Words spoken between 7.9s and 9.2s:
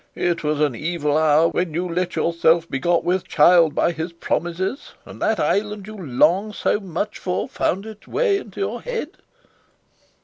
way into your head."